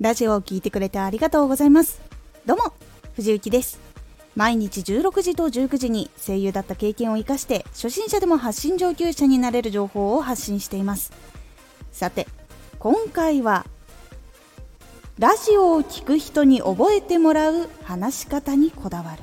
[0.00, 2.00] ラジオを聴いてくれてありがとうございます。
[2.46, 2.72] どうも
[3.16, 3.80] 藤幸です。
[4.36, 11.12] 毎日16時と19時に声優だった経験を生かして初心者でも発信上級者になれる情報を発信しています。
[11.90, 12.28] さて
[12.78, 13.66] 今回は
[15.18, 19.22] ラジオを聴く人に覚えてもらう話し方にこだわる。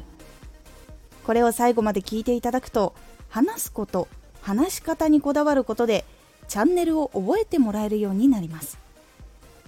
[1.26, 2.94] これを最後まで聞いていただくと
[3.30, 4.10] 話すこと
[4.42, 6.04] 話し方にこだわることで
[6.50, 8.85] チャンネルを覚えてもらえるようになります。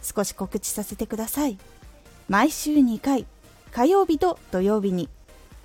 [0.08, 1.58] 少し告知させてください。
[2.30, 3.26] 毎週2回
[3.72, 5.10] 火曜日と土曜日に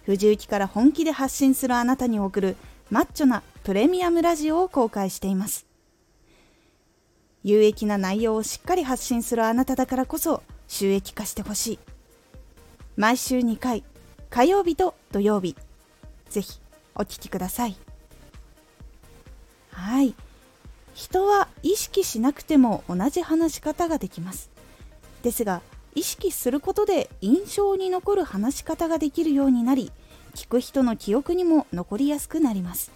[0.04, 2.56] 藤雪から本気で発信するあなたに送る
[2.90, 5.66] マッチョなプレミアムラジオを公開しています。
[7.44, 11.78] 有益な内容をしっかり発信するあなただからこそ収益化してほしい。
[12.96, 13.84] 毎週2回
[14.30, 15.56] 火曜日と土曜日
[16.28, 16.60] ぜひ
[16.94, 17.76] お聴きください。
[19.70, 20.14] はい。
[20.94, 24.50] 人は意識しなくても同じ話し方ができます。
[25.22, 25.62] ですが
[25.94, 29.92] 意識することで印象に残る話し方ができるようになり
[30.34, 32.90] 聞く人の記憶にも残りやすくなります。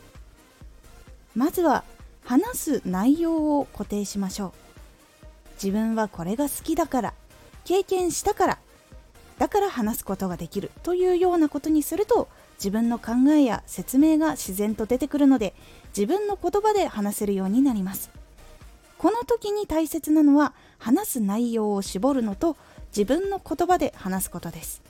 [1.35, 1.85] まずは
[2.25, 4.53] 話す内容を固定しましょう。
[5.63, 7.15] 自分はこれが好きだから
[7.65, 8.59] 経験したから
[9.57, 15.55] から話すことができるというようなことにすると自分の考えや説明が自然と出てくるので
[15.97, 18.11] 自分の言葉で話せるようになります。
[18.99, 22.59] この時に大切なのは話す内容を絞るのと
[22.95, 24.83] 自分の言葉で話すことです。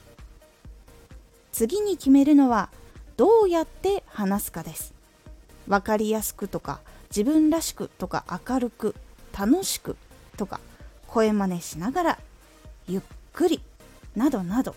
[1.53, 2.69] 次に決めるのは
[3.17, 4.95] どうやって話すかです。
[5.69, 6.81] 分かりやすくとか
[7.11, 8.97] 自分らしくとか明るく
[9.33, 9.97] 楽しく
[10.37, 10.59] とか
[11.07, 12.19] 声真似しながら
[12.89, 13.61] ゆっくり
[14.17, 14.75] などなど。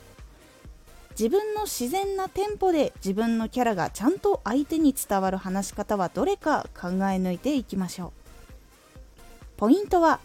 [1.11, 8.11] 自分の自然なテンポで自分のキャラがちゃんと相手に伝わる話し方はどれか考え抜いていきましょう。
[9.57, 10.21] ポイントは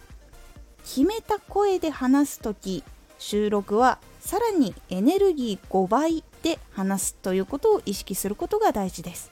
[0.85, 2.83] 決めた声で話す時
[3.17, 9.31] 収録はさらにエネルギー5倍で話すということを意識することが大事です。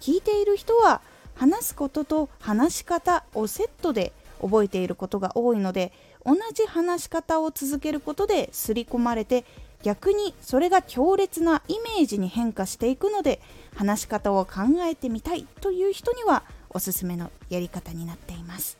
[0.00, 1.00] 聞いている人は
[1.34, 5.92] 話すことと話し方をセットで覚えていることが多いので
[6.24, 9.44] 同じ話し方を続けることで刷り込まれて
[9.82, 13.40] 逆にそれが強烈なイメージに変化していくので
[13.76, 18.78] 話し方を考えてみたいという人にはおすすめのやり方になっています。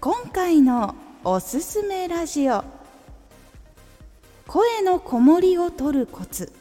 [0.00, 0.94] 今回の
[1.24, 2.64] おすすめラジオ
[4.46, 6.57] 声のこもりを取るコツ。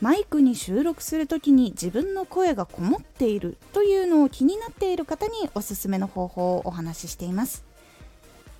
[0.00, 7.64] マイクに収録する時に自分の声がこもっているというのを気になっている方におすすめの方法をお話ししています。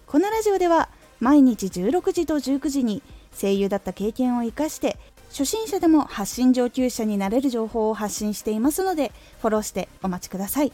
[0.07, 0.89] このラジオでは
[1.21, 3.03] 毎日16時と19時に
[3.39, 4.97] 声優だった経験を生かして
[5.29, 10.73] 初心者でも発信上級者になれる情報を発信していますのでフォローしてお待ちください。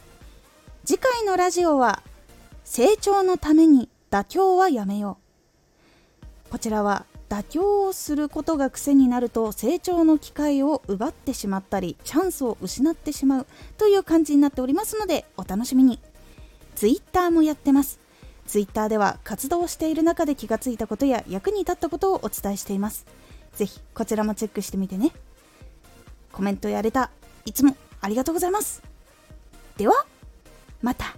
[0.83, 2.01] 次回のラジオは
[2.63, 5.19] 成長のために妥協はやめよ
[6.47, 6.51] う。
[6.51, 13.47] こちらは妥協をすることが癖になると成長の機会を奪ってしまったりチャンスを失ってしまう
[13.77, 15.99] という感じになっておりますのでお楽しみに。
[16.75, 17.99] Twitter もやってます。
[18.47, 23.05] Twitter では活動している中で気がついたことや役に立ったことをお伝えしています。
[23.55, 25.11] ぜひこちらもチェックしてみてね。
[26.31, 27.09] コメントやれた。
[27.45, 28.83] いつもありがとうございます。
[29.77, 30.05] では
[30.81, 31.14] また。